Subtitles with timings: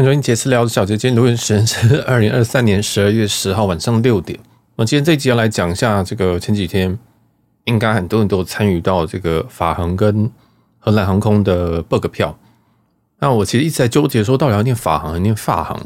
[0.00, 4.40] 欢迎收听杰私聊的小姐，今天录音时间是二零二三年十二月十号晚上六点。
[4.76, 6.98] 那今天这一集要来讲一下这个前几天
[7.64, 10.30] 应该很多人都参与到这个法航跟
[10.78, 12.34] 荷兰航空的 bug 票。
[13.18, 15.78] 那我其实一直在纠结说，到底要念法航还念法航？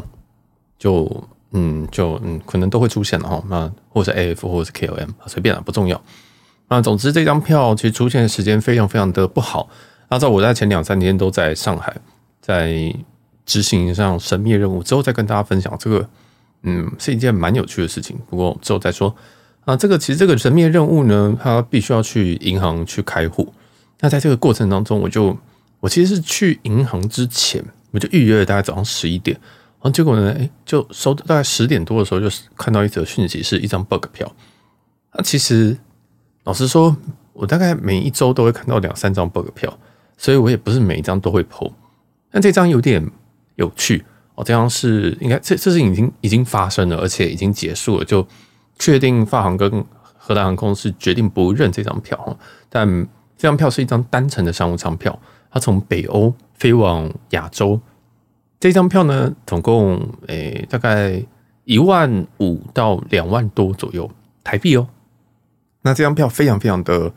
[0.79, 3.43] 就嗯，就嗯，可能都会出现的哈。
[3.49, 6.01] 那或者 AF 或者是 KLM，随便了，不重要。
[6.69, 9.69] 那总之这张票其实出现的时间非常非常的不好。
[10.09, 11.96] 那在我在前两三天都在上海，
[12.41, 12.95] 在。
[13.47, 16.09] 执行一项神秘任务之后，再跟大家分享这个，
[16.63, 18.17] 嗯，是一件蛮有趣的事情。
[18.31, 19.14] 不过之后再说
[19.67, 19.77] 啊。
[19.77, 23.53] 这个其实这个神秘任务呢，它必须要去银行去开户。
[24.01, 25.37] 那在这个过程当中，我就
[25.81, 34.31] 我其实是去银行之前，我就预约了大概早上十一点，然后结果呢，诶，就收到大概十点多的时候，就看到一则讯息，是一张 bug 票。
[35.12, 35.77] 那其实
[36.45, 36.97] 老实说，
[37.34, 39.79] 我大概每一周都会看到两三张 bug 票，
[40.17, 41.70] 所以我也不是每一张都会 po。
[42.31, 43.06] 但这张有点。
[43.56, 48.27] 有趣哦，这样是应该这这是已经已经发生了，而且已经结束了，就
[48.79, 49.84] 确定法航跟
[50.17, 52.89] 荷兰航空是决定不认这张票，但
[53.37, 55.17] 这张票是一张单程的商务舱票，
[55.51, 57.81] 它从北欧飞往亚洲，
[58.59, 61.23] 这张票呢，总共诶、大概
[61.64, 64.11] 一万五到两万多左右
[64.42, 64.89] 台币哦。
[65.83, 67.12] 那这张票非常非常的，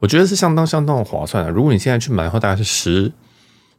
[0.00, 1.50] 我觉得是相当相当的划算的。
[1.50, 3.12] 如果你现在去买的话，大概是十。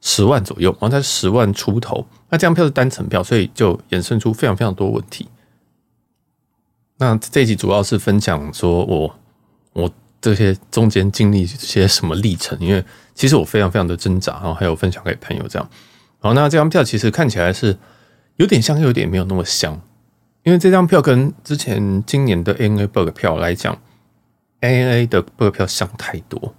[0.02, 2.06] 十万左右，然后才十万出头。
[2.30, 5.28] 那这张票是单程票，所以就衍生出非常非常多问题。
[6.98, 9.16] 那这一集主要是分享说我
[9.74, 9.92] 我
[10.22, 12.84] 这些中间经历些什么历程，因为
[13.16, 15.70] 其实我非常非常的挣扎，然后还有分享给朋友这样。
[16.20, 17.78] 好，那这张票其实看起来是
[18.36, 19.80] 有点像，又有点没有那么像，
[20.44, 23.78] 因为这张票跟之前今年的 ANA bug 票来讲
[24.62, 26.54] ，ANA 的 bug 票像太多。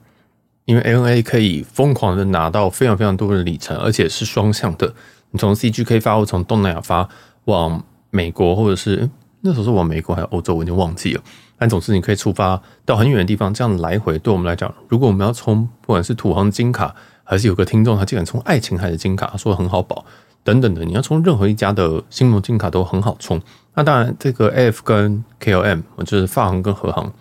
[0.71, 4.95] 因为 ANA 可以疯狂的拿到非常非常多的里程，而且是双向的。
[5.33, 7.09] 你从 CGK 发或从东南亚发
[7.47, 9.11] 往美国，或者是
[9.41, 11.23] 那时候是往美国还是欧洲，我已经忘记了。
[11.59, 16.95] 但总之你可以出发到很远的地方，这样来回对我们来讲，如果我们要充不管是土航金卡，
[17.25, 20.05] 还是有个听众他竟然充爱琴海的金卡，他说很好保
[20.45, 23.43] 等等的，你要充任何一家的星盟金卡都很好充。
[23.75, 27.13] 那当然，这个 AF 跟 KLM，就是发航跟荷航，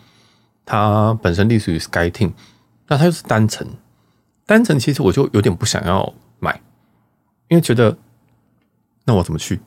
[0.67, 2.31] 它本身隶属于 SkyTeam。
[2.89, 3.65] 那它又是单程，
[4.47, 6.59] 单程其实我就有点不想要买，
[7.47, 7.95] 因为觉得
[9.05, 9.59] 那我怎么去？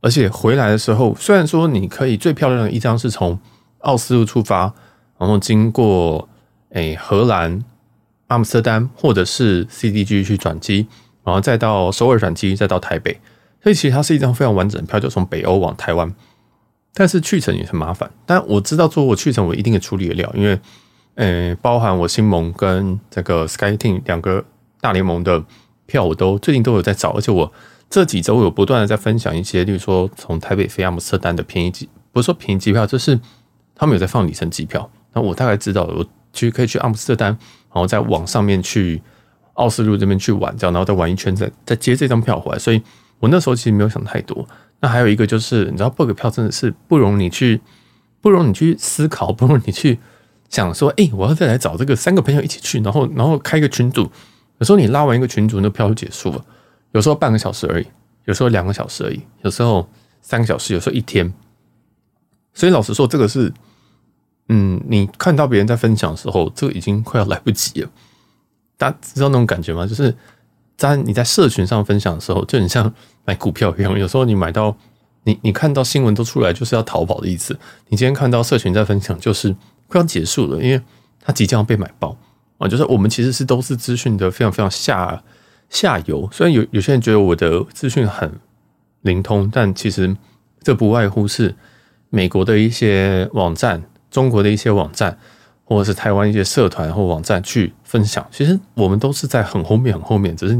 [0.00, 3.36] 而且回来的时候，虽然说你可以最漂亮的一张是从
[3.80, 4.72] 奥斯陆出发，
[5.18, 6.28] 然后经过
[6.70, 7.64] 诶、荷兰
[8.28, 10.86] 阿姆斯特丹或者是 CDG 去转机，
[11.24, 13.20] 然后再到首尔转机，再到台北，
[13.60, 16.14] 所以其实它是一张非常完整的票，就从北欧往台湾。
[16.94, 20.60] 但是去程也很麻烦，但我知道说我去程我一定也处理得了，因为。
[21.18, 24.44] 呃，包含我新盟跟这个 SkyTeam 两个
[24.80, 25.44] 大联盟的
[25.84, 27.52] 票，我都最近都有在找，而且我
[27.90, 33.18] 这几周有不断的在分享一些，例如说从台北飞阿姆斯特丹的便宜机，不是说便宜机票，就是
[33.74, 34.88] 他们有在放里程机票。
[35.12, 39.02] 那我大概知道，我其实可以去阿姆斯特丹，然后再往上面去
[39.54, 42.58] 奥斯陆这边去玩，这样，然后再玩一圈，再再接这张票回来。
[42.60, 42.80] 所以
[43.18, 44.46] 我那时候其实没有想太多。
[44.78, 47.60] 那还有一个就是，你知道，book 票真的是不容你去，
[48.20, 49.98] 不容你去思考，不容你去。
[50.48, 54.10] 想说，哎、我要再来找这个三个朋友一起去，然后，然后开个群组。
[54.58, 56.44] 有时候你拉完一个群组，那票就结束了。
[56.92, 57.86] 有时候半个小时而已，
[58.24, 59.88] 有时候两个小时而已，有时候
[60.22, 61.32] 三个小时，有时候一天。
[62.54, 63.52] 所以老实说，这个是，
[64.48, 67.90] 嗯，你看到别人在分享的时候，这个已经快要来不及了。
[68.76, 69.86] 大家知道那种感觉吗？
[69.86, 70.16] 就是
[70.76, 72.92] 在你在社群上分享的时候，就很像
[73.24, 73.96] 买股票一样。
[73.98, 74.76] 有时候你买到，
[75.24, 77.56] 你你看到新闻都出来，就是要逃跑的意思。
[77.88, 79.54] 你今天看到社群在分享，就是。
[79.88, 80.80] 快要结束了，因为
[81.20, 82.16] 它即将要被买爆
[82.58, 82.68] 啊！
[82.68, 85.22] 就是我们其实是都是资讯的非常非常下
[85.68, 88.32] 下游，虽然有有些人觉得我的资讯很
[89.02, 90.16] 灵通，但其实
[90.62, 91.54] 这不外乎是
[92.10, 95.18] 美国的一些网站、中国的一些网站，
[95.64, 98.26] 或者是台湾一些社团或网站去分享。
[98.30, 100.58] 其实我们都是在很后面、很后面，只是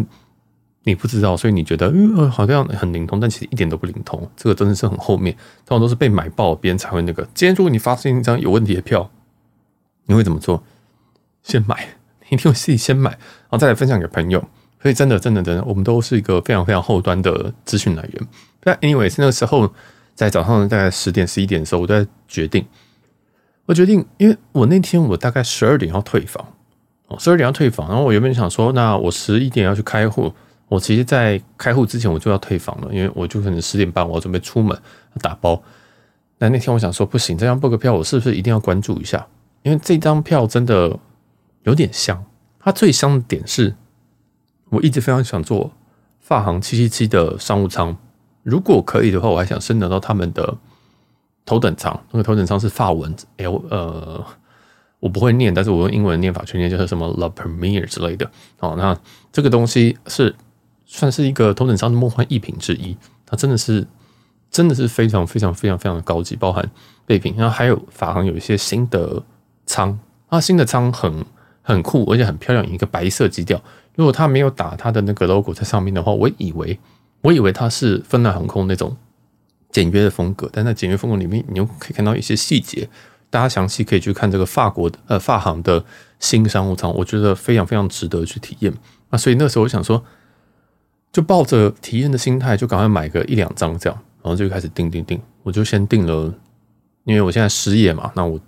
[0.85, 4.31] 你不知道，所以你觉得嗯，好像很灵通，但其实一点都不灵通。
[4.37, 5.35] 这个真的是很后面，
[5.67, 7.23] 通常都是被买爆，别人才会那个。
[7.35, 9.11] 今天如果你发现一张有问题的票，
[10.09, 10.65] 你会怎么做？
[11.43, 11.87] 先买，
[12.31, 14.43] 一定会自己先买，然后再来分享给朋友。
[14.81, 18.29] 所以真的，真的，真的，我们都是一个非常非常后端的资讯来源。
[18.61, 19.73] 但 anyway，是那个时候
[20.15, 22.65] 在早上大概十点、十一点的时候，我在决定，
[23.67, 26.55] 我决定，因为我那天我大概十二点要退房，
[27.09, 30.33] 哦，十二点要退房，然后我原本想说，那我十一点要去开户，
[30.69, 34.77] 我其实，在开户之前我就要退房了，因为我就可能十点半我要准备出门
[35.21, 35.61] 打包。
[36.39, 39.27] 但那天我想说，不行，这张 book 票我是不是一定要关注一下？
[39.69, 40.99] 因为这张票真的
[41.65, 42.25] 有点香，
[42.59, 43.77] 它最香的点是，
[44.71, 45.71] 我一直非常想坐
[46.21, 47.95] 发行七七七的商务舱，
[48.43, 50.57] 如果可以的话，我还想升得到他们的
[51.45, 52.03] 头等舱。
[52.11, 54.25] 那个头等舱是法文 L 呃，
[55.01, 58.31] 我不会念，但是我用英文念法去念，就是什么 Le Premier 之类的。
[58.61, 58.99] 哦，那
[59.31, 60.35] 这个东西是
[60.87, 63.87] 算是一个头等舱的梦幻一品之一，它真的是
[64.51, 66.67] 真的是非常非常非常非常的高级，包含
[67.05, 67.35] 备品。
[67.37, 69.23] 然后还有法航有一些新的
[69.69, 69.97] 舱，
[70.29, 71.25] 啊，新的舱很
[71.63, 73.63] 很酷，而且很漂亮，一个白色基调。
[73.95, 76.79] 如果他没有打他的那个 logo 在上面的话，我以为
[77.21, 78.97] 我以为他是芬兰航空那种
[79.71, 82.89] 简约的风格，但在简约风格里面，你又可以看到一些细节。
[83.31, 85.85] 大家详细可以去看这个法国的呃法航的
[86.19, 88.73] 新商务舱，我觉得非常非常值得去体验。
[89.11, 90.03] 那所以那时候我想说，
[91.13, 95.21] 就抱着体验的心态，就赶快买个一两张这样，然后就开始订订订。
[95.43, 96.33] 我就先订了，
[97.05, 98.41] 因为我现在失业嘛，那我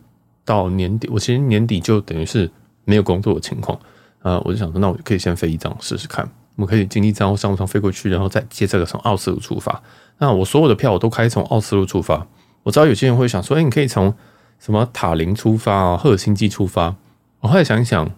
[0.44, 2.50] 到年底，我其实年底就等于是
[2.84, 3.78] 没有工作的情况。
[4.22, 6.28] 呃，我就想说，那我就可以先飞一张试试看。
[6.56, 9.82] 我们可以经历这样商务舱飞过去，然后再接这个从奥斯陆出发。
[10.18, 12.26] 那我所有的票我都开从奥斯陆出发。
[12.62, 14.14] 我知道有些人会想说，哎，你可以从
[14.58, 16.94] 什么塔林出发啊，赫尔辛基出发。
[17.40, 18.10] 我后来想一想，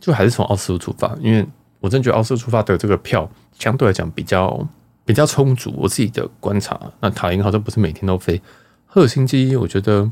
[0.00, 1.46] 就还是从奥斯陆出发，因为
[1.80, 4.66] 我真觉得奥斯陆出发的这个票相对来讲比较
[5.04, 5.74] 比较充足。
[5.76, 8.40] 我自己的观察，那塔林好像不是每天都飞。
[8.86, 10.10] 赫尔辛基，我觉得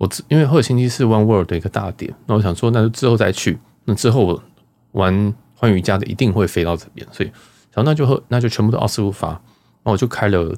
[0.00, 3.58] 我因为赫尔辛基是 One World 的一个大点，那我想说，那就之后再去。
[3.84, 4.42] 那之后
[4.92, 7.28] 玩欢瑜伽的一定会飞到这边，所以
[7.74, 10.56] 然后那就那就全部都奥斯陆发，然后我就开了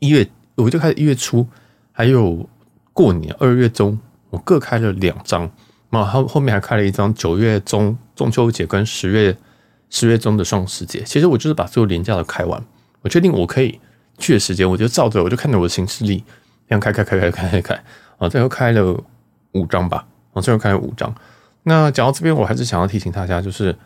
[0.00, 1.46] 一月，我就开始一月初，
[1.92, 2.46] 还有
[2.92, 3.98] 过年二月中，
[4.28, 5.50] 我各开了两张，
[5.88, 9.34] 然后后面还开了一张九月中中秋节跟十月
[9.88, 11.02] 十月中的双十节。
[11.04, 12.62] 其实我就是把所有连假都开完，
[13.00, 13.80] 我确定我可以
[14.18, 16.18] 去的时间，我就照着我就看着我的行事历，
[16.68, 17.84] 这样开开开开开开开
[18.18, 19.00] 啊，最后开了
[19.52, 21.14] 五张吧，啊，最后开了五张。
[21.62, 23.76] 那讲到这边，我还是想要提醒大家，就是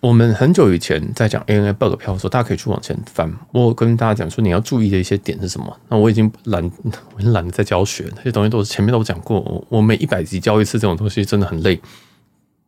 [0.00, 3.30] 我们很久以前在讲 ANA bug 票的时候，大家可以去往前翻。
[3.52, 5.76] 我跟大家讲说，你要注意的一些点是什么？
[5.88, 6.62] 那我已经懒，
[7.14, 9.64] 我已经懒得在教学，那些东西都是前面都讲过。
[9.68, 11.80] 我每一百集教一次这种东西，真的很累。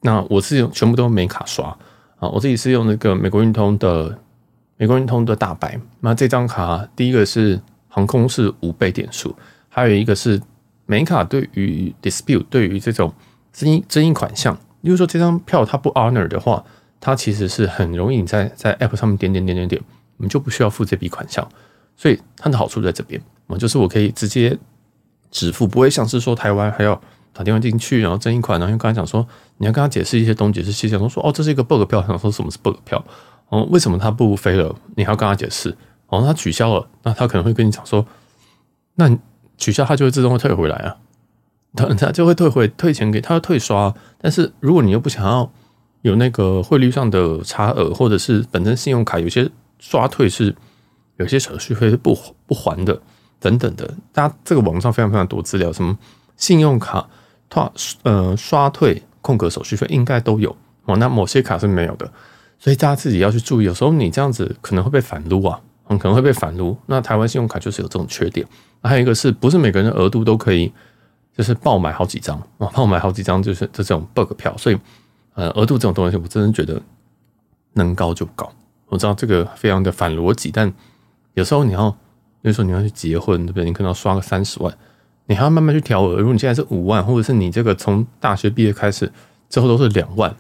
[0.01, 1.69] 那我是用全部都美卡刷
[2.19, 4.19] 啊，我自己是用那个美国运通的
[4.77, 5.81] 美国运通的大白。
[6.01, 9.35] 那这张卡，第一个是航空是五倍点数，
[9.73, 10.41] 还有一个是
[10.87, 13.13] 美卡对于 dispute 对于这种。
[13.55, 16.65] 争议争议款项，例如说这张票它不 honor 的话，
[16.99, 19.83] 它其实是很容易你在在 app 上面点点点点点，
[20.17, 21.47] 我们就不需要付这笔款项，
[21.95, 24.59] 所以它的好处在这边，我就是我可以直接
[25.31, 26.99] 支付，不会像是说台湾还要
[27.35, 29.29] 打电话进去，然后争议款，然后又刚才讲说
[29.59, 33.05] 你要跟他解释一些东，解释细节，说哦这是一个 bug 票，想说什么是 bug 票，
[33.51, 35.77] 哦为什么他不飞了，你还要跟他解释，
[36.07, 38.07] 哦他取消了，那他可能会跟你讲说，
[38.95, 39.15] 那
[39.63, 40.97] 取消它就会自动会退回来啊。
[41.75, 43.95] 他他就会退回退钱给他，退刷。
[44.21, 45.51] 但是如果你又不想要
[46.03, 49.49] 有那个汇率上的差额，或者是本身信用卡有些
[49.79, 50.55] 刷退是
[51.17, 53.01] 有些手续费是不不还的
[53.41, 55.97] 等等的，大家这个网上非常非常多资料，什么
[56.37, 57.09] 信用卡
[57.51, 57.73] 刷
[58.03, 60.55] 呃刷退空格手续费应该都有
[60.85, 60.97] 哦。
[60.97, 62.11] 那某些卡是没有的，
[62.59, 63.65] 所以大家自己要去注意。
[63.65, 65.59] 有时候你这样子可能会被反撸啊，
[65.99, 66.77] 可能会被反撸。
[66.87, 68.47] 那台湾信用卡就是有这种缺点。
[68.83, 70.73] 还有一个是不是每个人的额度都可以？
[71.35, 74.79] 就是爆买好几张啊，爆买好几张就是这种 bug 票，所以
[75.33, 76.79] 呃额度这种东西，我真的觉得
[77.73, 78.53] 能高就高。
[78.89, 80.71] 我知道这个非常的反逻辑，但
[81.33, 81.91] 有时候你要，
[82.43, 83.65] 比如说你要去结婚，对不对？
[83.65, 84.77] 你可能要刷个三十万，
[85.25, 86.19] 你还要慢慢去调额。
[86.19, 89.11] 如果你现在是五万，或者是你这个从大学毕业开始
[89.49, 90.37] 之后都是两万，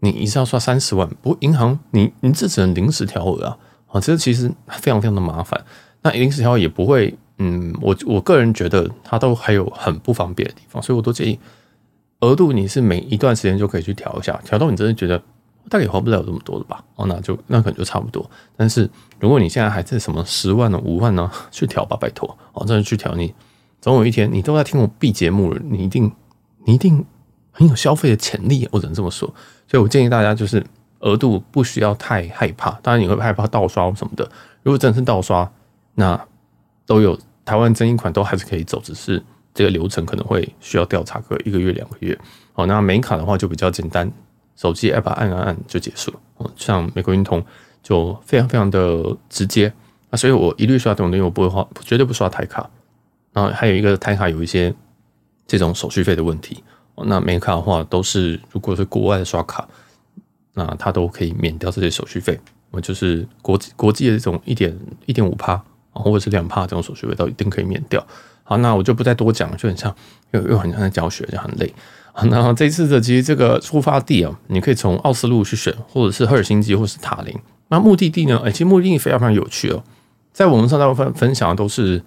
[0.00, 5.62] 你一次要刷三十万，不过银行你你这只能临时调额啊，啊，这其实非常非常的麻烦。
[6.02, 7.16] 那临时调也不会。
[7.40, 11.38] 嗯，我我个人觉得它都还有很不方便的地方，所以我都建议
[12.18, 15.16] 额度你是每一段时间就可以去调一下，调到你真的觉得
[15.68, 16.82] 大概也花不了这么多了吧？
[16.96, 18.28] 哦，那就那可能就差不多。
[18.56, 18.90] 但是
[19.20, 23.32] 如果你现在还在什么十万呢、五万呢，去调吧，拜托哦，真的去调你，
[23.80, 26.10] 总有一天你都在听我 B 节目了，你一定
[26.64, 27.06] 你一定
[27.52, 29.32] 很有消费的潜力，我只能这么说。
[29.68, 30.60] 所以我建议大家就是
[31.00, 34.28] 额度不需要太害怕，当然你会害怕盗刷什么的。
[34.62, 35.50] 如果真的是盗刷，
[35.94, 36.20] 那
[36.86, 37.18] 都有。
[37.44, 39.24] 台湾争议款都还是可以走，只是
[39.54, 42.18] 这个流程可能会需要调查个一个月两个月。
[42.52, 44.12] 好，那美卡的话就比较简单，
[44.54, 46.50] 手机 app 按按按就结束了。
[46.56, 47.42] 像美国运通
[47.82, 49.72] 就非常非常的直接
[50.10, 52.68] 啊，所以我一律刷这种东西，我不会花，绝对不刷台卡。
[53.32, 54.74] 然后还有一个台卡有一些
[55.46, 56.62] 这种手续费的问题。
[57.06, 59.66] 那美卡的话都是如果是国外的刷卡，
[60.54, 62.38] 那它都可以免掉这些手续费。
[62.70, 65.62] 我就是国际国际的这种一点一点五趴。
[65.90, 68.06] 或者是两帕这种手续费都一定可以免掉。
[68.44, 69.92] 好，那我就不再多讲，就很像
[70.30, 71.74] 又又很像在教学，就很累。
[72.30, 77.36] 那这次的其实这个出发地啊，你可以从奥斯陆去选，或者是赫尔辛基，或者是塔林。
[77.66, 78.40] 那目的地呢？
[78.44, 79.82] 哎，其实目的地非常非常有趣哦。
[80.32, 82.00] 在网络上大部分分享的都是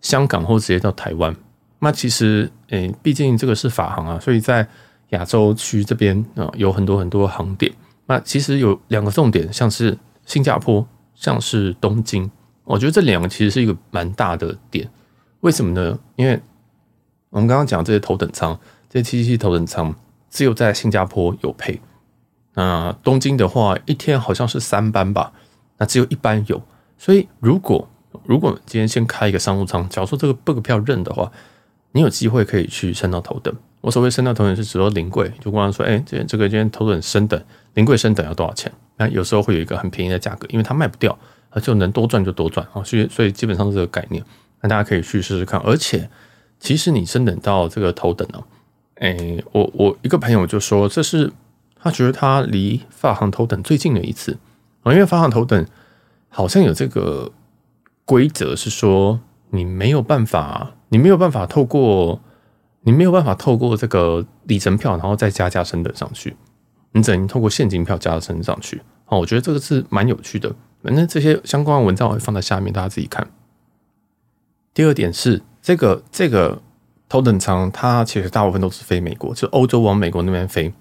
[0.00, 1.32] 香港或直接到台湾。
[1.78, 4.66] 那其实，诶，毕竟这个是法航啊，所以在
[5.10, 7.72] 亚洲区这边啊，有很多很多航点。
[8.06, 12.30] 那其实有两个重点，像是新加坡，像是东京。
[12.64, 14.88] 我觉得这两个其实是一个蛮大的点。
[15.40, 15.98] 为什么呢？
[16.16, 16.40] 因为
[17.30, 18.58] 我们刚刚讲这些头等舱，
[18.88, 19.94] 这些七七七头等舱
[20.30, 21.80] 只有在新加坡有配。
[22.54, 25.32] 那东京的话，一天好像是三班吧，
[25.78, 26.62] 那只有一班有。
[26.96, 27.88] 所以如果
[28.24, 31.30] 如果今天先开一个商务舱，假如说这个这个票认的话。
[31.92, 33.54] 你有机会可以去升到头等。
[33.86, 37.40] 我所谓升到头等是指说临柜，就跟他说，哎，这这个今天头等升等，
[37.74, 38.72] 临柜升等要多少钱？
[38.96, 41.16] 那有时候会有一个很便宜的价格，因为它卖不掉，
[41.52, 42.82] 它就能多赚就多赚啊。
[42.82, 44.20] 所以所以基本上是这个概念，
[44.60, 45.60] 那大家可以去试试看。
[45.60, 46.10] 而且
[46.58, 48.42] 其实你升等到这个头等呢，
[48.96, 49.16] 哎，
[49.52, 51.32] 我我一个朋友就说，这是
[51.80, 54.36] 他觉得他离发行头等最近的一次
[54.82, 55.64] 啊，因为发行头等
[56.28, 57.30] 好像有这个
[58.04, 60.72] 规则是说你没有办法。
[60.88, 62.20] 你没有办法透过，
[62.86, 66.36] 你没有办法透过这个里程票，然后再加价升等上去。
[66.92, 68.80] 你只能透过现金票加升上去。
[69.06, 70.54] 哦，我觉得这个是蛮有趣的。
[70.84, 73.28] 反正这些相关的文章我会放在下面，大家自己看。
[74.72, 76.62] 第二点是这个这个
[77.08, 80.72] 头等舱，它其实大部分都是飞美国，就欧洲往美国那边飞。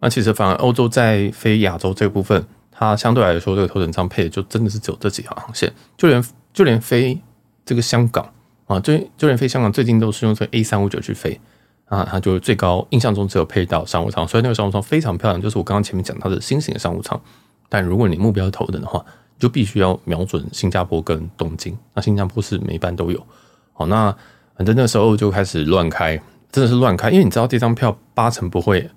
[0.00, 7.20] 那其实反而欧洲在飞亚洲这部分，它相对来说这个头等舱配的就真的是只有这几条航线，就连就连飞
[7.64, 8.32] 这个香港。
[8.66, 11.40] 啊，就就连飞香港最近都是用这个 A 三五九去飞
[11.84, 17.20] 啊，它就最高印象中只有配到商务舱，所以那个商务舱非常漂亮，就是我刚刚前面讲到的新型的商务舱。
[17.68, 19.04] 但如果你目标头等的话，
[19.38, 21.78] 就必须要瞄准新加坡跟东京。
[21.94, 23.24] 那新加坡是每班都有。
[23.72, 24.12] 好，那
[24.56, 26.20] 反正那时候就开始乱开，
[26.50, 28.90] 真的是乱开，因为你知道这张票八成不会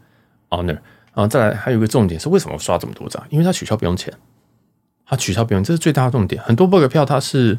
[0.50, 0.80] honor。
[1.14, 3.24] 然后再来还有一个重点是，为什么刷这么多张？
[3.30, 4.12] 因为它取消不用钱，
[5.06, 6.42] 它取消不用，这是最大的重点。
[6.42, 7.56] 很多 bug 票它是。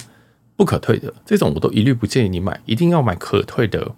[0.61, 3.93] 不可退的这种我都一律不建议你买，一定要买可退的，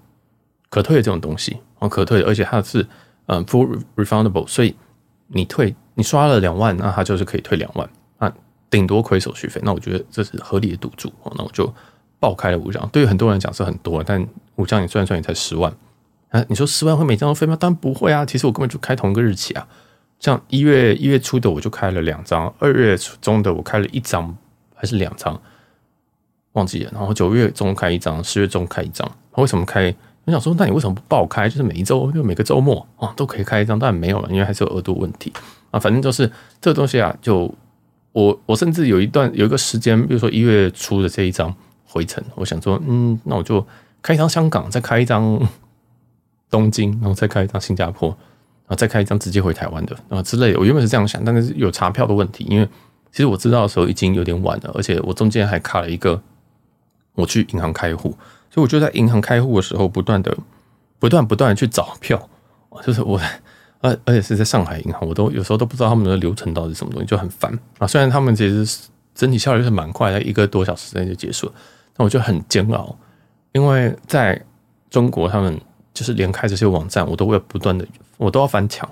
[0.71, 2.87] 可退的这种东西哦，可退的，而且它是
[3.27, 4.73] 嗯 full refundable，所以
[5.27, 8.33] 你退你刷了两万，那它就是可以退两万，啊，
[8.71, 11.69] 顶多亏手续费，那我觉得这是合理的赌注哦，那我就
[12.21, 15.75] 爆开了五张，对于很多人讲是很多，但五张你算算也才十万
[16.29, 17.57] 啊，你说十万会每张都飞吗？
[17.57, 19.67] 当然不会啊，其实我根本就开同一个日期啊，
[20.21, 24.37] 像一月一月初的我就开了两张，二月中的我开了一张
[24.77, 25.43] 还是两张。
[26.53, 29.11] 忘记了，然后九月中开一张，十月中开一张。
[29.37, 29.95] 为什么开？
[30.25, 31.49] 我想说，那你为什么不爆开？
[31.49, 33.79] 就是每一周，就每个周末啊，都可以开一张。
[33.79, 35.33] 但没有了，因为还是有额度问题
[35.71, 35.81] 啊。
[35.81, 36.31] 反正就是
[36.61, 37.53] 这东西啊，就
[38.13, 41.53] 我我甚至有一段有一个时间，比如说一月初的这一张
[41.85, 43.67] 回程，我想说，嗯，那我就
[44.03, 45.41] 开一张香港，再开一张
[46.51, 50.59] 东京，然后再开一张新加坡，然后再开一张直接回台湾的啊之类的。
[50.61, 52.69] 我原本是这样想，但是有查票的问题，因为
[53.11, 56.23] 其实我知道的时候已经有点晚了，而且我中间还卡了一个。
[57.15, 58.11] 我去银行开户，
[58.51, 60.37] 所以我就在银行开户的时候，不断的、
[60.99, 62.29] 不断、不断的去找票，
[62.85, 63.21] 就是我，
[63.81, 67.87] 而而且是在上海银行，我都有时候都不知道他们的流程到底是什么东西，就很烦啊。
[67.87, 71.53] 虽然他们其实整体效率是蛮快的，一个多小时之内就结束了，
[71.95, 72.97] 但我就很煎熬，
[73.53, 74.43] 因为在
[74.89, 75.61] 中国，他们
[75.93, 78.89] 就是连开这些网站，我都会不断的，我都要翻墙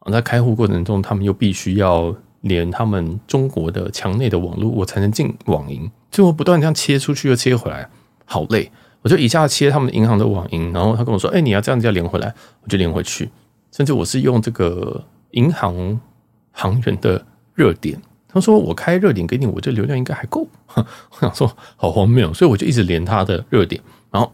[0.00, 0.12] 啊。
[0.12, 5.90] 在开户过程中，他们又必须要连他们中国的墙内的网络，我才能进网银。
[6.14, 7.90] 就我不断这样切出去又切回来，
[8.24, 8.70] 好累。
[9.02, 13.28] 我就一下切他们银行的网银，然后他跟我说：“哎，你要这样子要连回来。”我就连回去。
[13.72, 16.00] 甚至我是用这个银行
[16.52, 20.86] 行员的热点，他说：“我开热点给你，我这流量应该还够。”我
[21.20, 24.32] 想说好荒谬，所以我就一直连他的热点，然后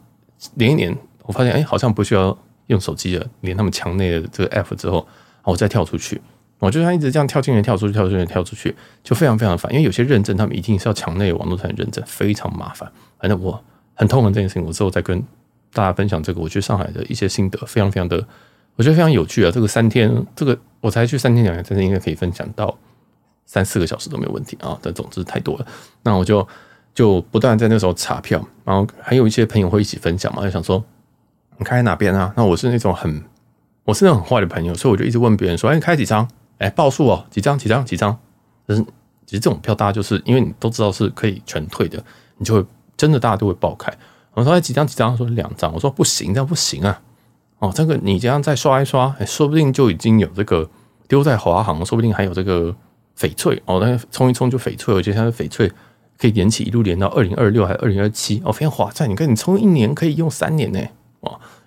[0.56, 5.08] 连一连，我发现哎，好像不需要用手机了，连他们墙内的这个 app 之，后
[5.44, 6.20] 我再跳出去。
[6.60, 9.72] 我就像一直这样跳进来、跳出去、跳进来、跳出去，就非常非常烦。
[9.72, 12.88] 因为有些认证，他们一定是要墙内网络才能认证，非常麻烦。
[13.18, 13.60] 反正我
[13.94, 14.64] 很痛恨这件事情。
[14.64, 15.20] 我之后再跟
[15.72, 18.22] 大家分享这个我去上海的一些心得，非常非常的，
[18.76, 19.50] 我觉得非常有趣啊。
[19.50, 22.76] 这个三天，这个我才去三天两夜，但是应该可以分享到
[23.46, 24.78] 三四个小时都没有问题啊。
[24.82, 25.66] 但总之太多了，
[26.02, 26.46] 那我就
[26.94, 30.84] 就不断在那时候查票，然后还有一些朋友会一起分享嘛，就想说
[31.56, 32.34] 你开哪边啊？
[32.36, 33.22] 那我是那种很
[33.84, 36.28] 我是那种很坏的朋友，所以我就一直问别人说：“哎，你开几张？”
[36.60, 38.16] 哎，报数哦，几张几张几张？
[38.66, 38.82] 但是
[39.26, 42.02] 其实这种票，大家就是因为你都知道是可以全退的，
[42.36, 42.64] 你就会
[42.96, 43.92] 真的大家都会爆开。
[44.34, 45.16] 我说哎，几张几张？
[45.16, 45.72] 说两张。
[45.74, 47.02] 我说不行，这样不行啊！
[47.58, 50.68] 哦，这个你这样再刷一刷，哎，说不定就已经有这个
[51.08, 52.74] 丢在华航，说不定还有这个
[53.18, 55.70] 翡翠哦，那冲一冲就翡翠，而且它的翡翠
[56.16, 59.08] 可以延期一路连到二零二六还是二零二七哦，非常划算。
[59.08, 60.80] 你看，你充一年可以用三年呢，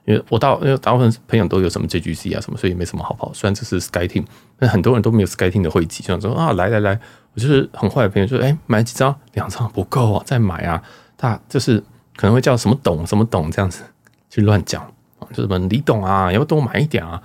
[0.05, 3.31] 因为我大因为大部分朋友都有什么 JGC 啊什么，所以也没什么好跑。
[3.33, 4.25] 虽然这是 SkyTeam，
[4.57, 6.99] 但很多人都没有 SkyTeam 的会籍，就想说啊，来来来，
[7.33, 10.81] 我就是很坏的朋友，说哎，买几张，两张不够啊，再买啊。
[11.17, 11.79] 他就是
[12.17, 13.83] 可能会叫什么董什么董这样子
[14.29, 14.81] 去乱讲
[15.19, 17.21] 啊，就什么李董啊，要多买一点啊，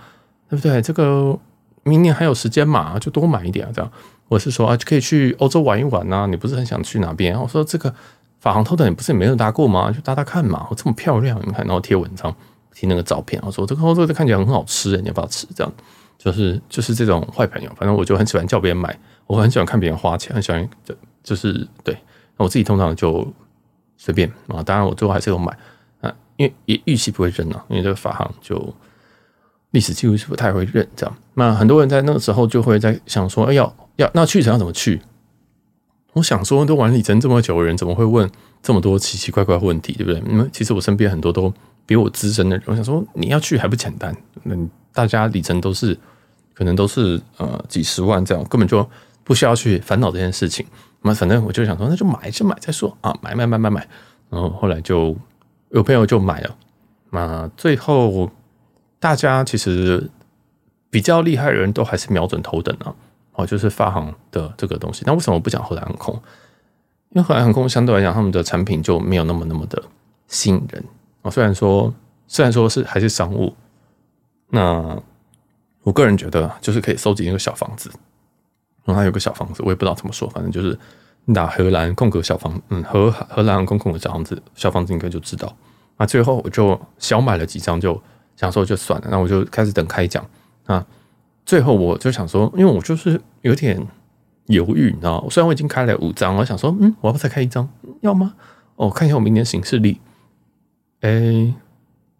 [0.48, 0.80] 对不对？
[0.80, 1.36] 这个
[1.82, 3.90] 明年还有时间嘛，就多买一点啊，这样。
[4.28, 6.26] 我是说啊，就可以去欧洲玩一玩呐、啊。
[6.26, 7.34] 你不是很想去哪边？
[7.40, 7.92] 我说这个
[8.40, 9.90] 法航头等，你不是也没有搭过吗？
[9.90, 10.66] 就搭搭看嘛。
[10.70, 12.32] 我这么漂亮，你看，然后贴文章，
[12.78, 13.42] 贴那个照片。
[13.44, 15.46] 我说这个欧洲看起来很好吃，你要不要吃？
[15.54, 15.72] 这样
[16.16, 17.70] 就是就是这种坏朋友。
[17.76, 21.96] 反正我就很喜欢叫别人买，我很喜欢看别人花钱，很喜欢就就是对。
[22.36, 23.26] 那我自己通常就
[23.96, 24.62] 随便啊。
[24.62, 25.56] 当然我最后还是有买
[26.00, 28.74] 啊，因为也预期不会认啊，因为这个法航就
[29.72, 31.16] 历史记录是不太会认这样。
[31.34, 33.72] 那很多人在那个时候就会在想说，哎呀。
[33.98, 35.02] 要那去程要怎么去？
[36.12, 38.30] 我想说，都玩里程这么久的人，怎么会问
[38.62, 40.22] 这么多奇奇怪怪的问题，对不对？
[40.32, 41.52] 因为其实我身边很多都
[41.88, 44.14] 比我资深的人，我想说，你要去还不简单？
[44.42, 44.54] 那
[44.92, 45.98] 大家里程都是
[46.52, 48.86] 可能都是呃几十万这样，根本就
[49.24, 50.66] 不需要去烦恼这件事情。
[51.00, 53.88] 那反正我就想说，那就买就买再说啊，买买买买买。
[54.28, 55.16] 然后后来就
[55.70, 56.54] 有朋友就买了。
[57.10, 58.30] 那最后
[59.00, 60.10] 大家其实
[60.90, 62.94] 比较厉害的人都还是瞄准头等啊。
[63.32, 65.04] 哦，就是发行的这个东西。
[65.06, 66.14] 那为什么不讲荷兰航空？
[67.14, 69.82] 因为荷兰航空相对来讲，他们的产品就没有那么那么的
[70.26, 70.84] 吸引人。
[71.30, 71.92] 虽然说
[72.26, 73.54] 虽然说是还是商务，
[74.50, 75.00] 那
[75.82, 77.90] 我个人觉得就是可以收集一个小房子。
[78.84, 80.78] 然后有个小房子，我也不知道怎么说，反正就是
[81.34, 85.54] 打荷兰空格小房，嗯，荷荷兰空空格小房子，小房子应该就知道。
[85.98, 88.00] 那最后我就小买了几张，就
[88.34, 89.08] 想说就算了。
[89.10, 90.26] 那我就开始等开奖
[90.64, 90.86] 啊。
[91.44, 93.78] 最后我就想说，因为我就是有点
[94.46, 97.68] 犹豫，你知道，虽然我已经开了五张，我想说，嗯，我要不再开一张，
[98.00, 98.34] 要吗？
[98.76, 100.00] 哦，看一下我明年行事历，
[101.00, 101.54] 哎，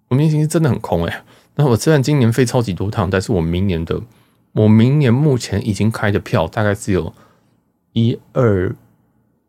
[0.08, 1.24] 我明年真的很空哎。
[1.56, 4.00] 那我虽然今年飞超级多趟，但是我明年的，
[4.52, 7.12] 我明年目前已经开的票大概只有
[7.92, 8.74] 一二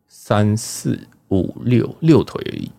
[0.08, 2.72] 三四五六六腿而已，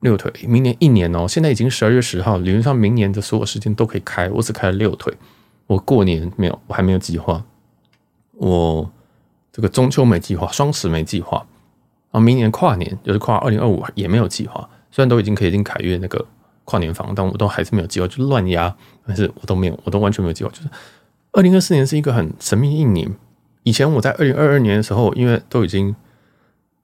[0.00, 0.30] 六腿。
[0.46, 5.14] 明年一年哦，现在已经十二月十号，理论上明年的所有时间都可以开，我只开了六腿。
[5.66, 7.42] 我过年没有，我还没有计划。
[8.32, 8.90] 我
[9.50, 11.46] 这个中秋没计划，双十没计划，
[12.10, 14.68] 啊，明年跨年就是跨二零二五也没有计划。
[14.94, 16.24] 虽然都已经可以进凯悦那个
[16.62, 18.72] 跨年房，但我都还是没有计划，就乱压。
[19.04, 20.50] 但是我都没有，我都完全没有计划。
[20.50, 20.68] 就是
[21.32, 23.12] 二零二四年是一个很神秘一年。
[23.64, 25.92] 以前我在二零二二年的时候，因为都已经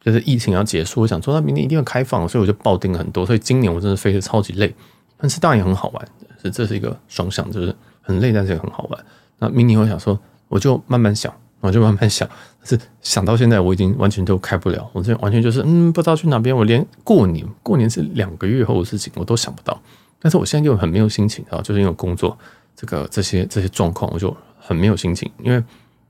[0.01, 3.25] 就是疫情要结束，我想说那明年一定要开放，所以我就爆订了很多。
[3.25, 4.75] 所以今年我真的飞得超级累，
[5.17, 6.09] 但是当然也很好玩，
[6.43, 7.75] 是这是一个双向，就是。
[8.03, 9.05] 很累，但是也很好玩。
[9.39, 10.19] 那明年我想说，
[10.49, 12.29] 我就慢慢想，我就慢慢想。
[12.63, 14.89] 是想到现在，我已经完全都开不了。
[14.93, 16.55] 我这完全就是，嗯，不知道去哪边。
[16.55, 19.81] 我连过年，过年是两个月后的事情，我都想不到。
[20.19, 22.37] 但是我现在就很没有心情啊，就是因为工作
[22.77, 25.31] 这个这些这些状况，我就很没有心情。
[25.43, 25.63] 因为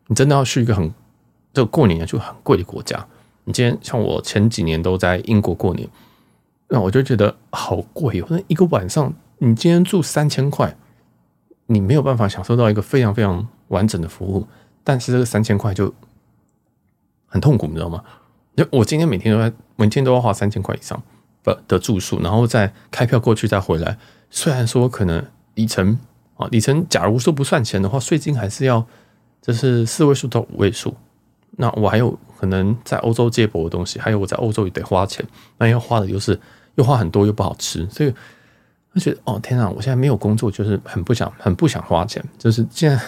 [0.08, 0.92] 你真的要去一个很
[1.52, 3.06] 这个过年就很贵的国家。
[3.44, 5.88] 你今天像我前几年都在英国过年，
[6.68, 8.26] 那我就觉得好贵哦。
[8.28, 10.76] 那一个晚上，你今天住三千块。
[11.72, 14.44] 你没有办法享受到一个非常非常完整的服务，
[14.90, 15.94] 但是这个三千块就
[17.28, 18.02] 很痛苦，你知道吗？
[18.56, 21.00] 就我今天每天都在，每天都要花三千块以上
[21.44, 23.96] 的的住宿，然后再开票过去再回来。
[24.30, 25.24] 虽然说可能
[25.54, 25.96] 里程
[26.36, 28.84] 啊，里程假如说不算钱的话，税金还是要
[29.40, 30.92] 就是四位数到五位数。
[31.52, 35.24] 那我还有可能在欧洲接驳的东西，还有我在欧洲也得花钱，
[35.58, 36.36] 那要花的就是
[36.74, 38.12] 又花很多又不好吃，所以。
[38.92, 43.00] 我觉得哦天啊，我现在没有工作，就是很不想、很不想花钱，就是现在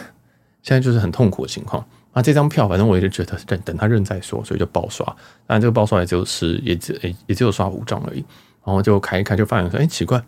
[0.62, 1.84] 现在就是很痛苦的情况。
[2.14, 5.16] 那这张票，反正我也是觉得等等他认再说，所以就爆刷。
[5.46, 8.24] 但这个爆刷也只有十，也只也也只有刷五张而已。
[8.64, 10.22] 然后就开一开，就发现说，哎，奇怪，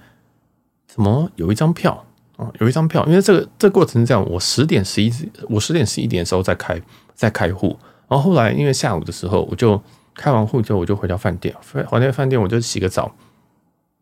[0.86, 2.04] 怎么有一张票
[2.36, 2.50] 啊？
[2.58, 5.12] 有一张票，因为这个这过程是这样，我十点十一，
[5.48, 6.80] 我十点十一点的时候在开
[7.14, 9.80] 在开户，然后后来因为下午的时候，我就
[10.14, 13.14] 开完户之后，我就回到饭店，回回到饭店我就洗个澡。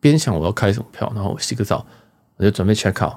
[0.01, 1.85] 边想我要开什么票，然后我洗个澡，
[2.37, 3.15] 我就准备 check out。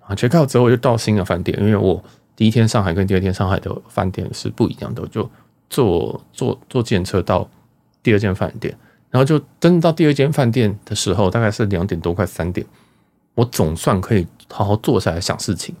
[0.00, 2.02] 啊，check out 之后我就到新的饭店，因为我
[2.38, 5.28] 第一天上海跟第二天上海的饭店是不一样的，就
[5.68, 7.50] 坐坐坐计程车到
[8.00, 8.78] 第二间饭店，
[9.10, 12.64] 然后就真的到第二间饭店的时候，大概是两点多快三点，
[13.34, 15.74] 我总算可以好好坐下来想事情。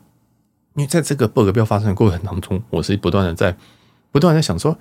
[0.74, 3.56] 因为在这个 bug 标发生的过程当中，我是不断的在
[4.10, 4.76] 不断在想说，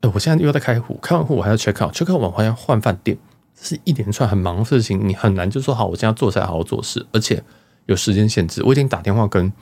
[0.00, 3.16] 哎，我现在又在开户，开完户我还要 check out，check out 完我还要换饭店。
[3.54, 7.40] 这是一连串很忙的事情，你很难就说好，我现在坐下来好好做事，而且
[7.86, 8.64] 有时间限制。
[8.64, 9.52] 我已经打电话跟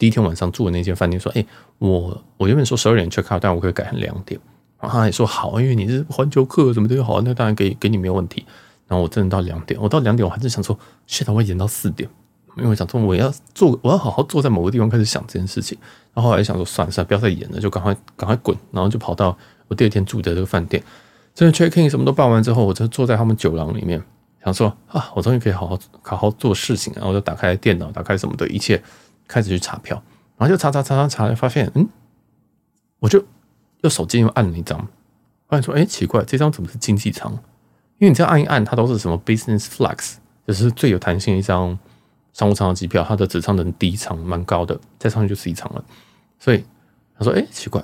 [0.00, 1.44] 第一天晚上住的那间饭店说，哎，
[1.76, 4.40] 我我原本说十二点 check out，但我可以改成两点，
[4.80, 8.46] 然后他也说好，因为你是环球客什么都好，那当然给给你没有问题。
[8.88, 12.08] 然后我真的到两点，我到两点我还是想说，现在我延到四点，
[12.56, 15.76] 因为我想说我要坐，我要好好坐在某个地方开始想这件事情。
[16.14, 19.36] 然后后来想说算了算了，不要再演了，就赶快赶快滚，然后就跑到
[19.68, 20.82] 我第二天住的这个饭店。
[21.34, 24.02] 真的 check in 什么都办完之后，我就坐在他们酒廊里面，
[24.42, 26.90] 想说啊，我终于可以好好好好做事情。
[26.96, 28.82] 然后我就打开电脑，打开什么的一切，
[29.30, 30.02] 开始去查票。
[30.36, 31.88] 然后就查查查查查，发现嗯，
[32.98, 33.24] 我就
[33.82, 34.78] 用手机又按了一张，
[35.48, 37.32] 发现说哎奇怪，这张怎么是经济舱？
[37.98, 40.16] 因为你这样按一按，它都是什么 business flex，
[40.46, 41.78] 就是最有弹性的一张
[42.32, 45.84] 商务舱的机票，它的直舱的第一层蛮高的，再上去就是一舱了。
[46.38, 46.64] 所以
[47.16, 47.80] 他说哎奇怪，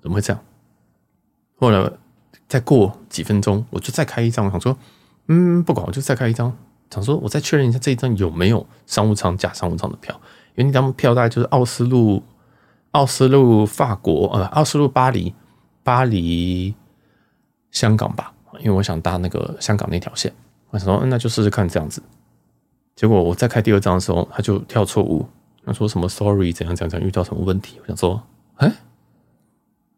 [0.00, 0.42] 怎么会这样？
[1.56, 1.90] 后来。
[2.46, 4.46] 再过几分钟，我就再开一张。
[4.46, 4.74] 我想说，
[5.26, 6.56] 嗯，不管，我就再开一张。
[6.90, 10.18] 想说，我再确认一下这一张有没有商务舱加商务舱的票。
[10.58, 12.22] 因为那张票大概就是奥斯陆、
[12.90, 15.32] 奥斯陆法国，呃，奥斯陆巴黎、
[15.84, 16.74] 巴黎
[17.70, 18.34] 香港吧。
[18.58, 20.32] 因为我想搭那个香港那条线。
[20.70, 22.02] 我想说，那就试试看这样子。
[22.96, 25.24] 结果我再开第二张的时候，他就跳错误，
[25.64, 27.78] 他说什么 “sorry”，怎样怎样怎样，遇到什么问题。
[27.80, 28.20] 我想说，
[28.56, 28.72] 哎。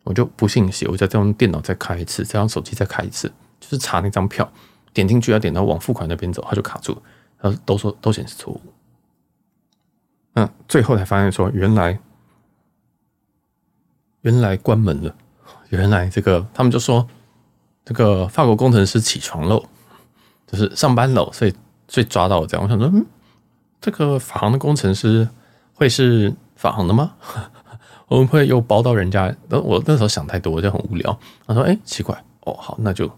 [0.05, 4.51] 我就不信邪，我再用电脑再开一次，再用手机再开一次，就是查那张票，
[4.95, 6.97] 点进去要点到往付款那边走，他就卡住，
[7.39, 8.61] 然后都说都显示错误。
[10.41, 11.99] 那，最后才发现说，原来
[14.23, 15.15] 原来关门了，
[15.69, 17.07] 原来这个他们就说
[17.85, 19.63] 这个法国工程师起床喽，
[20.47, 21.55] 就是上班喽，所以
[21.89, 22.65] 所以抓到我这样。
[22.65, 23.05] 我想说，嗯，
[23.81, 25.29] 这个法航的工程师
[25.75, 27.13] 会是法航的吗？
[28.09, 31.17] 我们会又包到人家，我那时候想太多，就很无聊。
[31.47, 33.09] 他说：“哎，奇怪，哦，好，那就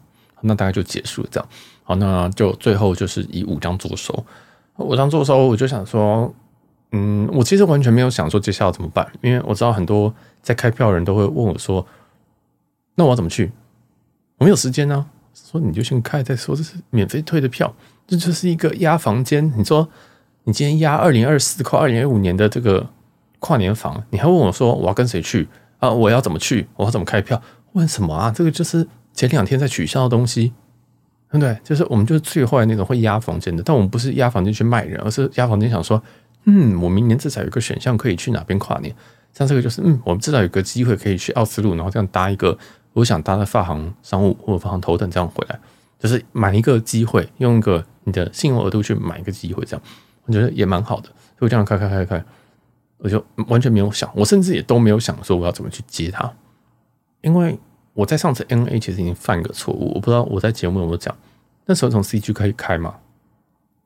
[0.41, 1.49] 那大概就结束这样。
[1.83, 4.25] 好，那就最后就是以五张坐收。
[4.77, 6.35] 五张坐收，我就想说，
[6.93, 11.85] 嗯，我其实完全没有想说接下来怎么办，因为我知道很多在开票的人都会问我说：
[12.95, 13.51] 那我要怎么去？
[14.39, 17.75] 我没有时间呢、说你就先开再说，这是免费退的票，
[18.07, 19.53] 这就是一个压房间。
[19.57, 19.89] 你说
[20.45, 22.89] 你今天压二零二四跨二零二五年的这个。”
[23.45, 25.49] 跨年房，你还问我说我要跟谁去
[25.81, 25.91] 啊？
[25.91, 26.65] 我要怎么去？
[26.77, 27.43] 我要怎么开票？
[27.73, 28.31] 问什么啊？
[28.31, 30.53] 这个就是前两天在取消的东西，
[31.29, 31.59] 对不对？
[31.65, 36.01] 就是我们就是最后那种会压房间的，但我们不是压房间去卖人，而是压房间想说，
[36.45, 38.95] 嗯，我明年至少有个选项可以去哪边跨年。
[39.33, 42.57] 像这个就是，嗯，我们至少有个机会可以去奥斯陆，然后这样搭一个
[42.93, 45.59] 我想搭的法航商务或者法航头等这样回来，
[45.99, 49.83] 就是买一个机会，用一个你的信用额度去买一个机会，这样
[50.27, 51.09] 我觉得也蛮好的。
[51.41, 52.25] 就这样开开开开。
[52.99, 56.33] 我就完全没有想，我甚至也都没有想说我要怎么去接他，
[57.21, 57.59] 因为
[57.95, 61.13] 我在上次 N A 其实已经犯一个错误，我不知道我在节目有没有讲，
[61.67, 62.95] 那时候从 CG 可以开嘛，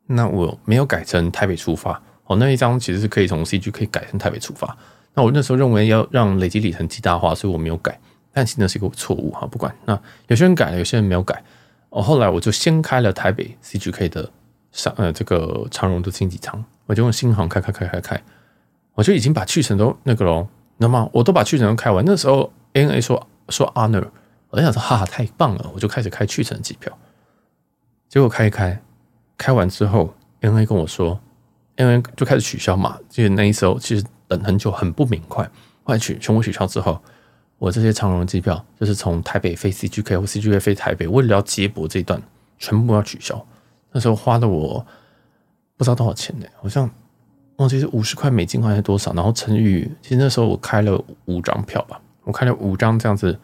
[0.06, 4.76] 那我没有改成台北出发，哦，那一张其实是可以从 CG 可以改成台北出发，
[5.14, 7.98] 那我那时候认为要让累积里程极大化，所以我没有改，
[8.32, 11.42] 但其实那是一个错误哈，不管，那有些人改了，有些人没有改，
[11.90, 14.30] 哦，后来我就先开了台北 CGK 的
[14.72, 18.22] 上呃这个长荣的经济舱，我就用新航开开开开开。
[18.94, 22.02] 我就已经把去程都那个了，那么我都把去程都开完。
[22.06, 24.08] 那时候 ANA 说说 honor，
[24.48, 26.90] 我在想说哈哈太棒了，我就开始开去程机票。
[28.08, 28.80] 结果开一开，
[29.36, 31.20] 开完之后 ANA 跟我说
[31.76, 32.98] 因为就开始取消嘛。
[33.08, 35.44] 就那一时候其实等很久，很不明快。
[35.84, 37.00] 后来取全部取消之后，
[37.58, 42.20] 我这些长荣机票就是从台北飞 CGK 或 CGK 飞台北，为了要接驳这一段，
[42.58, 43.46] 全部要取消。
[43.92, 44.84] 那时候花的我
[45.76, 46.90] 不知道多少钱呢，好像。
[47.58, 53.34] 忘记是五十块美金还是多少，然后乘以，其实那时候我开了五张票吧，我开了五张这样子，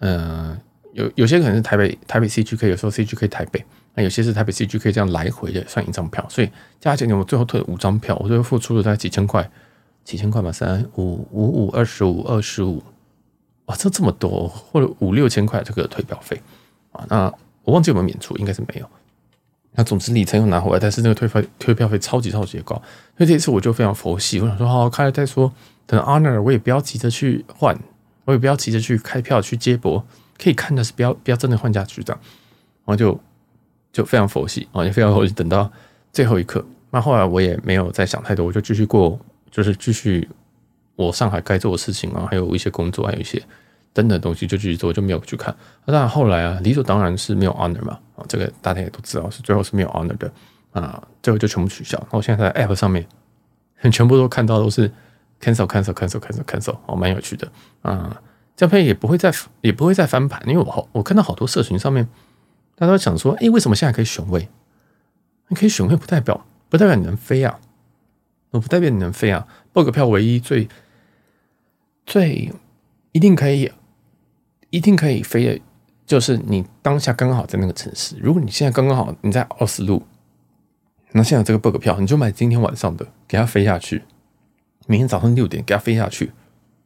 [0.00, 0.60] 嗯、
[0.94, 3.64] 有有些可能是台北台北 CGK，有时候 CGK 台北，
[3.94, 6.50] 那有些是台北 CGK 这样来回的算一张票，所以
[6.80, 9.50] 加起来我最后退了五张票，我最后付出了大概几千块，
[10.04, 12.82] 几千块吧，三五五五二十五二十五，
[13.66, 16.40] 哇，这这么多，或者五六千块这个退票费。
[16.92, 17.32] 啊，那
[17.64, 18.86] 我忘记有没有免除，应该是没有。
[19.74, 22.74] 那总之里程又拿回来，但是那个退费退票费超级超级高，
[23.16, 25.50] 所以这一次我就非常佛系，我想说好好开了再说，
[25.86, 27.74] 等 honor 我也不要急着去换，
[28.26, 30.04] 我也不要急着去开票去接驳，
[30.38, 32.20] 可以看的是不要不要真的换下去这样，
[32.84, 33.18] 然后就
[33.92, 35.70] 就非常佛系啊，也非常佛系，等到
[36.12, 36.64] 最后一刻。
[36.90, 39.18] 那后来我也没有再想太多，我就继续过，
[39.50, 40.28] 就是继续
[40.96, 43.42] 我上海该做的事情啊，还有一些工作，还有一些。
[43.94, 45.54] 等等东西就继续做，就没有去看。
[45.84, 50.32] 那当然后来啊，理所当然是没有 honor 嘛，啊，这个大家也都知道，是最后是没有 honor 的
[50.72, 51.98] 啊，最后就全部取消。
[52.10, 53.06] 那我现在在 app 上面，
[53.92, 54.90] 全部都看到都是
[55.42, 57.46] cancel cancel cancel cancel cancel，哦，蛮有趣的
[57.82, 58.18] 啊。
[58.56, 62.08] 这样也不会再也不会再翻盘，因为我好我看到好多社群上面，
[62.76, 64.48] 大家都想说，哎，为什么现在可以选位？
[65.48, 67.60] 你可以选位不代表不代表你能飞啊，
[68.50, 69.46] 我不代表你能飞啊。
[69.72, 70.68] book 票唯一最
[72.06, 72.52] 最
[73.12, 73.70] 一定可以。
[74.74, 75.60] 一定可以飞的，
[76.06, 78.16] 就是你当下刚刚好在那个城市。
[78.18, 80.02] 如果你现在刚刚好你在奥斯陆，
[81.10, 84.02] 那现在这个 bug 票，你就买今天晚上的，给它飞下去。
[84.86, 86.32] 明天早上六点给它飞下去，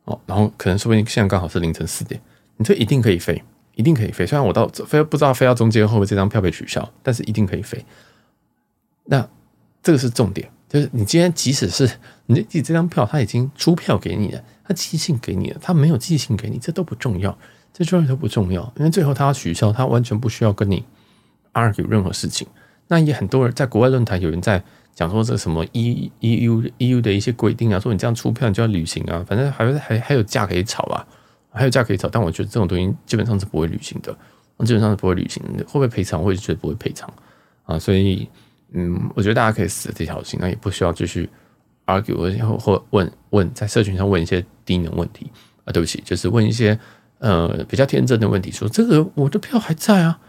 [0.07, 2.21] 哦，然后可能说不定现在刚好是凌晨四点，
[2.57, 3.41] 你这一定可以飞，
[3.77, 4.27] 一定可以飞。
[4.27, 7.83] 虽然我到飞不知道飞到中间会不会这张票被取消，但是一定可以飞。
[9.05, 9.29] 那
[9.81, 11.89] 这个是重点，就是你今天即使是
[12.27, 17.39] 你你这张票他已经出票给你了，他寄信给你了，他没有寄信给你，这都不重要，
[17.73, 20.85] 这重要都不重要，因为最后他要取消，他完全不需要跟你
[21.53, 22.49] argue 任何事情。
[22.89, 24.65] 那也很多人在国外论坛有人在。
[24.97, 31.07] 讲说这什么 E E U E U 的一些规定啊，说你这样出票你就要履行啊，反正还还还有价可以炒啊，
[31.57, 32.09] 还有价可以找。
[32.09, 34.13] 但我觉得这种东西基本上是不会履行的，
[34.65, 35.43] 基本上是不会履行。
[35.67, 36.23] 会不会赔偿？
[36.23, 37.13] 我也觉得不会赔偿
[37.65, 37.79] 啊。
[37.79, 38.29] 所以，
[38.73, 41.29] 嗯，我觉得大家可以死这条心，那也不需要继续
[41.87, 45.31] argue，然后或问问在社群上问一些低能问题
[45.65, 45.73] 啊。
[45.73, 46.79] 对不起，就是问一些
[47.19, 50.21] 呃比较天真的问题，说这个我的票还在啊，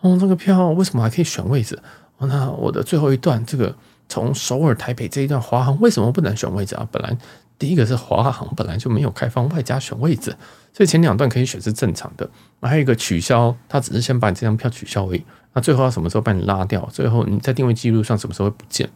[0.00, 1.78] 哦，这个票为什么还可以选位置？
[2.18, 3.74] 哦，那我的最后一段这个。
[4.08, 6.88] 从首尔台北这一段华航为什么不能选位置啊？
[6.92, 7.18] 本来
[7.58, 10.36] 第一个是华航本来就没有开放外加选位置，
[10.72, 12.28] 所以前两段可以选是正常的。
[12.60, 15.24] 还有一个取消，他只是先把你这张票取消而已。
[15.52, 16.86] 那最后要什么时候把你拉掉？
[16.92, 18.88] 最后你在定位记录上什么时候会不见？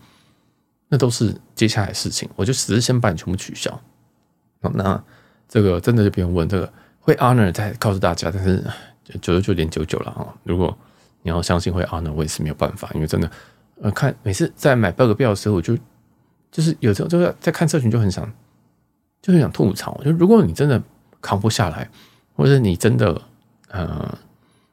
[0.88, 2.28] 那都是接下来的事情。
[2.36, 3.80] 我就只是先把你全部取消。
[4.60, 5.02] 那
[5.48, 8.62] 这个真的就不用问，这个会 honor 再告诉大家，但是
[9.22, 10.34] 九十九点九九了啊。
[10.44, 10.76] 如果
[11.22, 13.30] 你要相信会 honor，我也是没有办法，因为真的。
[13.82, 15.74] 呃，看每次在买 bug 票的时候，我就
[16.50, 18.30] 就是有时候就是在看社群就很想，
[19.22, 20.00] 就很想吐槽。
[20.04, 20.82] 就如果你真的
[21.20, 21.88] 扛不下来，
[22.34, 23.20] 或者你真的
[23.68, 24.18] 呃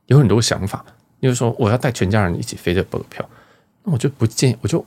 [0.08, 0.86] 有很多想法，
[1.22, 3.28] 就是说我要带全家人一起飞这包票，
[3.84, 4.86] 那我就不建议，我就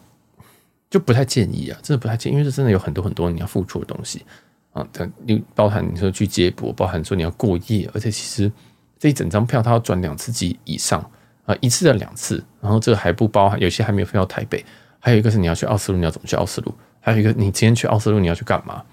[0.88, 4.24] 就不太建议啊，真的不太建议，因为这真的有很多很多你要付出的东西
[4.72, 4.86] 啊。
[4.92, 8.50] 等你包含你说去接驳，包含说你要过夜，而且其实
[8.98, 11.08] 这一整张票它要转两次机以上。
[11.46, 14.64] 啊，一次的两次，然后这个还不包含有些还没有飞到台北，
[15.00, 16.72] 还有一个是你要去奥斯陆，你要怎么去奥斯陆？
[17.00, 18.84] 还有一个你今天去奥斯陆你要去干嘛？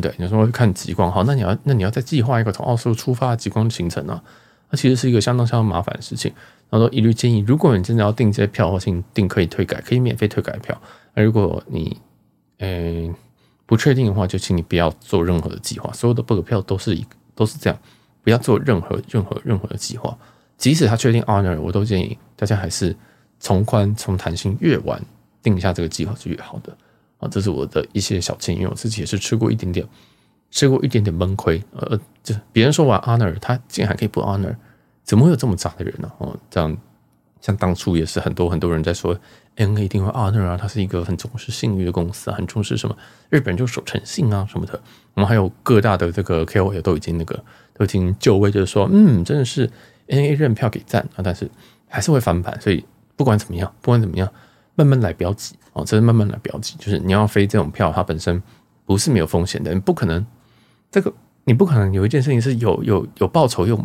[0.00, 4.22] 对，你说看极光，好，那你要那你要再计划一个从奥斯陆出发的极光行程啊，
[4.70, 6.32] 那其实是一个相当相当麻烦的事情。
[6.70, 10.76] 然后说一律建议，如果你真的要订这些票，或请订可以退改，可以免费退改票。
[11.14, 11.96] 那如果你
[12.58, 13.14] 嗯
[13.66, 17.78] 不确定的话，就请你不要做任何的计划，所有的 book 票都是一都是这样，
[18.22, 20.16] 不要做任何任何任何的计划。
[20.56, 22.96] 即使他确定 honor，我都建议大家还是
[23.38, 25.00] 从宽从弹性越晚
[25.42, 26.76] 定下这个计划是越好的
[27.28, 29.86] 这是我的一些小建议，我自己也是吃过一点点，
[30.50, 31.62] 吃过一点点闷亏。
[31.72, 34.54] 呃，就别人说完 honor，他竟然还可以不 honor，
[35.02, 36.10] 怎么会有这么渣的人呢？
[36.18, 36.76] 哦，这样
[37.40, 39.18] 像当初也是很多很多人在说
[39.56, 42.96] ，N A 一定会 honor 啊，他是一个很重视信誉的公司啊，很重视什么
[43.30, 44.80] 日本就守诚信啊什么的。
[45.14, 47.42] 我们还有各大的这个 KOL 都已经那个
[47.74, 49.70] 都已经就位，就是说，嗯，真的是。
[50.06, 51.50] N A 认票给赞啊，但是
[51.88, 52.84] 还是会翻盘，所以
[53.16, 54.30] 不管怎么样，不管怎么样，
[54.74, 56.74] 慢慢来，不要急哦，这是慢慢来，标记。
[56.78, 58.42] 就是你要飞这种票，它本身
[58.86, 60.26] 不是没有风险的，你不可能
[60.90, 61.12] 这个，
[61.44, 63.78] 你不可能有一件事情是有有有报酬又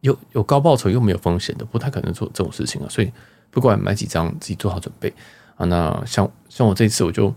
[0.00, 2.86] 有有高报酬又没有风险的，不太可能做这种事情啊。
[2.90, 3.12] 所以
[3.52, 5.12] 不管买几张，自己做好准备
[5.56, 5.64] 啊。
[5.66, 7.32] 那像像我这次我就。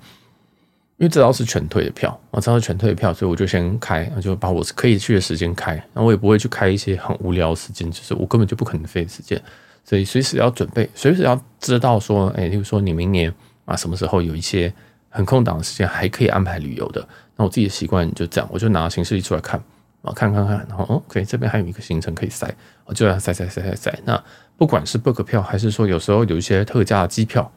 [1.00, 9.42] 因为这张是全退的票，我知道是全退的票，所以我就先开，就把我可以去的时间开，那我也不会去开一些很无聊的时间，就是我根本就不可能飞的时间，
[9.86, 13.34] 所以随时要准备，随时要知道说，哎，例如说你明年
[13.70, 14.74] 啊什么时候有一些
[15.10, 17.08] 很空档的时间，还可以安排旅游的。
[17.36, 19.62] 那我自己的习惯就这样，我就拿行事历出来看
[20.02, 22.54] 啊，看看看，然后，OK，这边还有一个行程可以塞，
[22.86, 24.00] 我就要塞塞塞塞塞。
[24.06, 24.22] 那
[24.58, 27.50] 不管是 book 票，还是说有时候有一些特价机票。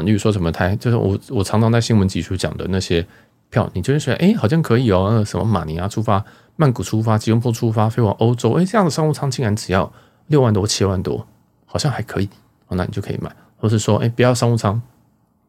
[0.00, 3.06] 你比如说什么台，就是我我常常在新闻集数讲的那些
[3.48, 5.24] 票，你就会觉得哎，好像可以哦。
[5.24, 6.22] 什么马尼拉出发、
[6.56, 9.90] 曼谷出发、吉隆坡出发，飞往欧洲，哎，这样的商务舱竟然只要
[10.26, 11.26] 六万多、七万多，
[11.64, 12.28] 好像还可以。
[12.68, 14.82] 那你就可以买，或是说，哎，不要商务舱，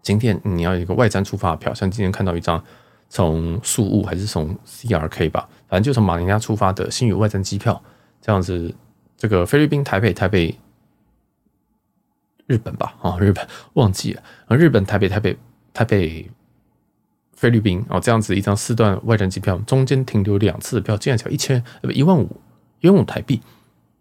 [0.01, 2.63] 今天你要一个外站出发的票，像今天看到一张
[3.09, 7.81] 从宿务还是从 CRK 吧，反正就从马尼拉出发的星宇外站机票，
[8.21, 8.73] 这样子，
[9.17, 10.57] 这个菲律宾台北台北。
[12.45, 15.37] 日本吧，啊，日本忘记了啊，日本台北台北
[15.73, 16.31] 台北
[17.33, 22.39] 菲律宾哦，这样子一张四段外站机票，中间停留两次的票，竟然只要一千呃不一万五
[22.79, 23.41] 一万五台币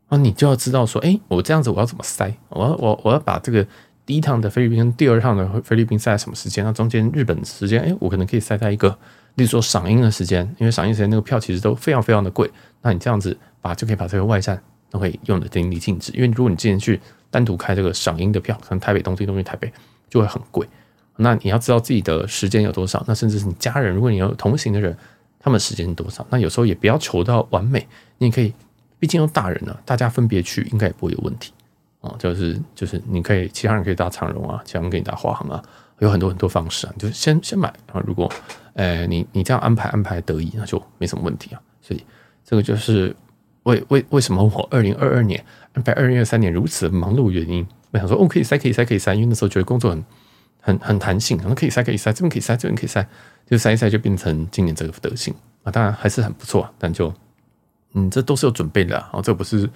[0.07, 2.33] 啊，你就要知道说，哎，我这样子我要怎么塞？
[2.51, 3.67] 我要我我要把这个
[4.07, 6.65] 第一趟的菲律宾第二趟的菲律宾赛在什么时间？
[6.65, 8.89] 那中间日本时间，哎，我可能可以塞在一个，
[9.35, 16.99] 例如说赏樱的时间，因为赏樱时间那个票其实都非常非常的贵，那你这样子把就可以把这个外站都可以用的淋漓尽致，因为如果你之前去。
[17.29, 19.71] 单独开这个赏樱的票，可能台北、东京、东京、台北
[20.09, 20.67] 就会很贵。
[21.17, 24.97] 那你要知道自己的时间有多少，那甚至是你家人，如果你有同行的人，
[25.39, 27.87] 他们时间多少，那有时候也不要求到完美，
[28.19, 28.55] 你也可以
[28.99, 31.53] 毕竟都大人了，大家分别去应该也不会有问题
[32.01, 32.15] 啊。
[32.19, 35.63] 就是就是你可以，其他人可以搭长荣啊，其他人可以搭华航啊，
[36.01, 36.93] 有很多很多方式啊。
[36.97, 38.31] 你就先先买啊，如果
[38.75, 41.61] 诶你你这样安排安排得宜，那就没什么问题啊。
[41.81, 42.05] 所以
[42.45, 43.15] 这个就是
[43.65, 47.67] 为为为什么我二零二二年安排二零二三年如此忙碌原因。
[47.93, 50.05] 我想说，哦，可以塞，可以塞，可以塞，因为那时候觉得工作很
[50.61, 53.07] 很很弹性，可能可以塞，可以塞，这边可以塞，这边可以塞，
[53.47, 55.33] 就塞一塞就变成今年这个德性
[55.63, 55.71] 啊。
[55.71, 57.15] 当然还是很不错，但就
[57.95, 59.21] 嗯，这都是有准备的啊。
[59.23, 59.71] 这不是，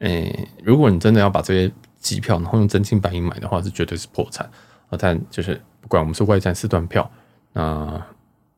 [0.00, 4.44] 诶、如果你真的要把这些机票然后用真金白银买的话，是绝对是破产
[4.90, 4.98] 啊。
[4.98, 7.10] 但就是不管我们是外站四段票，
[7.54, 8.00] 那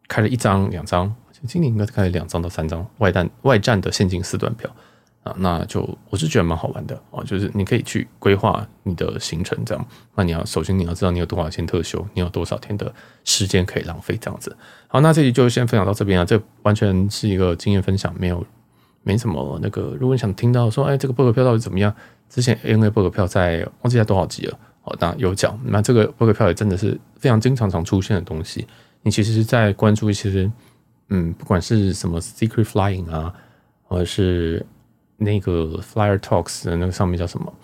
[0.09, 1.15] 开了一张、两张，
[1.47, 4.69] 今年应该开了两张到三张外站外站的现金四段票。
[5.25, 9.87] 啊，那就我是觉得蛮好玩的哦，就是你可以去规划你的行程这样。
[10.17, 14.57] 那你要首先你要知道你有多少天特休，你有多少天的时间可以浪费这样子。
[14.89, 18.45] 好，那这里就先分享到这边啊，这完全是一个经验分享，没有
[19.03, 19.97] 没什么那个。
[20.01, 21.95] 如果你想听到说，哎，这个 bug 票到底怎么样？
[22.29, 25.59] 之前 ANA bug 票在忘记在多少集了，好，那有讲。
[25.65, 28.67] 那这个 bug 票也真的是非常经常常出现的东西。
[29.03, 30.51] 你其实是在关注一些，
[31.09, 33.33] 嗯，不管是什么 secret flying 啊，
[33.83, 34.65] 或者是。
[35.19, 37.55] 那个 Flyer Talks 的那个上面叫什么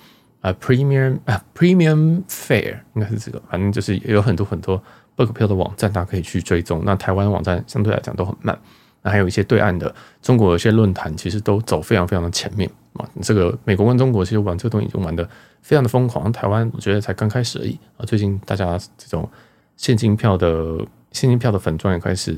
[0.43, 4.81] 啊？Premium 啊，Premium Fair 应该是这个，反正就是有很多很多
[5.17, 6.85] bug 票的网站，大家可以去追踪。
[6.85, 8.57] 那台湾网站相对来讲都很慢，
[9.03, 13.09] 那还有一些对岸的中国有些论坛，其实都走非常非常的前面啊。
[13.23, 15.29] 这个美国跟中国其实玩这个东西已经玩的
[15.63, 18.05] 非常的疯狂，台湾我觉得才刚开始而已啊。
[18.05, 19.29] 最近大家这种
[19.77, 20.79] 现金票的
[21.13, 22.37] 现金票的粉钻也开始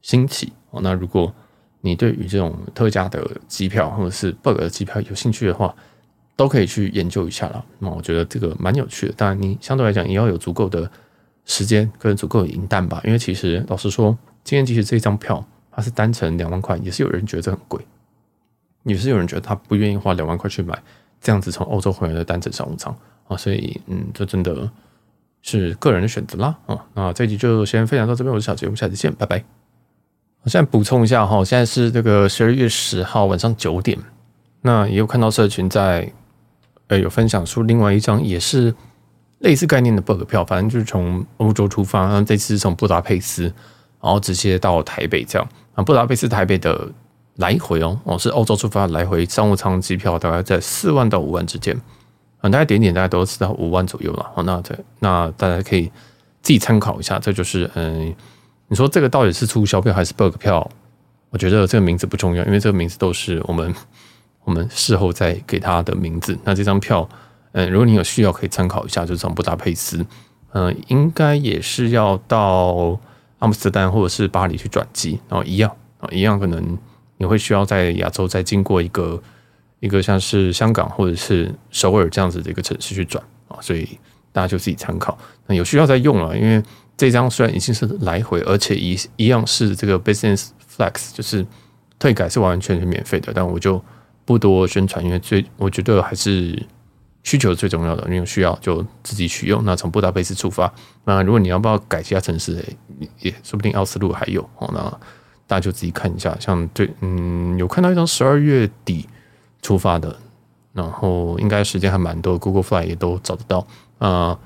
[0.00, 0.80] 兴起哦。
[0.82, 1.32] 那如果
[1.80, 5.74] 你对于这种特价的机票或者是 bug 的机票有兴趣的话，
[6.36, 7.64] 都可以去研究一下了。
[7.78, 9.12] 那我觉得这个蛮有趣的。
[9.14, 10.90] 当然，你相对来讲也要有足够的
[11.44, 13.00] 时间跟足够的银弹吧。
[13.04, 17.80] 因为其实老实说，今天即使这张票它是单程两万块，也是有人觉得很贵，
[18.84, 20.80] 也是有人觉得他不愿意花两万块去买
[21.20, 22.94] 这样子从欧洲回来的单程商务舱
[23.26, 23.36] 啊。
[23.36, 24.70] 所以，嗯，这真的
[25.40, 26.56] 是个人的选择啦。
[26.66, 29.42] 啊，那这集就先分享到这边，我是小杰，我们下次见，拜拜。
[30.42, 33.96] 我现在补充一下哈，现在是这个十二月十号晚上九点，
[34.60, 36.12] 那也有看到社群在
[36.88, 38.74] 呃有分享出另外一张也是
[39.38, 43.44] 类似概念的 bug 票，反正就是从欧洲出发，然后这次是从布达佩斯，
[44.00, 46.88] 然后直接到台北这样啊，布达佩斯台北的
[47.36, 51.74] 来回哦哦是欧洲出发来回商务舱机票大概在四万到五万之间
[52.40, 55.86] 啊，大概点点大概都是到五万左右了，好，那这那大家可以
[56.42, 58.14] 自己参考一下，这就是嗯。
[58.68, 60.66] 你说这个到底是促销票还是 bug 票？
[61.28, 63.74] 我觉得这个名字不重要，因为这个名字都是我们
[64.44, 66.38] 我们事后再给他的名字。
[66.42, 67.06] 那这张票，
[67.52, 70.06] 嗯，如果你有需要，可以参考一下，就是从布达佩斯，
[70.52, 72.98] 嗯，应该也是要到
[73.42, 76.78] 阿姆斯特丹或者是巴黎去转机，然后一样啊，一样可能
[77.16, 79.20] 你会需要在亚洲再经过一个
[79.80, 83.98] 一个像是香港或者是首尔这样子的一个城市去转啊，所以
[84.30, 85.18] 大家就自己参考。
[85.46, 86.62] 那有需要再用了，因为。
[86.94, 91.44] 这张虽然已经是来回，而且一一样是这个 Business Flex，就是
[91.98, 93.82] 退改是完完全全免费的，但我就
[94.26, 96.62] 不多宣传，因为最我觉得还是
[97.22, 99.64] 需求是最重要的，你有需要就自己取用。
[99.64, 100.72] 那从布达佩斯出发，
[101.04, 102.64] 那如果你要不要改其他城市，
[103.20, 104.70] 也说不定奥斯陆还有哦。
[104.74, 104.80] 那
[105.46, 109.08] 大家就自己看一下，像对，嗯，有看到一张十二月底
[109.60, 110.16] 出发的，
[110.72, 113.66] 然后应该时间还蛮多，Google Fly 也都找得到
[113.98, 114.38] 啊。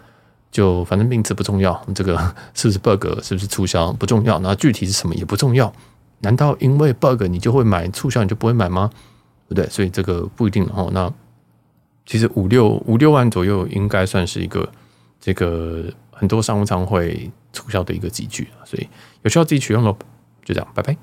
[0.50, 2.16] 就反正名字不重要，这个
[2.54, 5.70] 是不是 bug，是不是促销不重要，那具体是什么也不重要。
[6.20, 8.90] 难道因为 bug 你就会买促销，你就不会买吗？
[9.48, 9.68] 不对？
[9.68, 10.88] 所以这个不一定哦。
[10.92, 11.12] 那
[12.06, 14.66] 其实五六五六万左右应该算是一个
[15.20, 18.88] 这个很多商务舱会促销的一个集聚，所以
[19.22, 19.94] 有需要自己取用喽。
[20.44, 20.96] 就这样，拜拜。